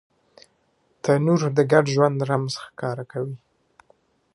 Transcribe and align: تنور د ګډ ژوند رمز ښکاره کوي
تنور 1.03 1.41
د 1.57 1.59
ګډ 1.71 1.85
ژوند 1.95 2.17
رمز 2.29 2.53
ښکاره 2.63 3.05
کوي 3.11 3.37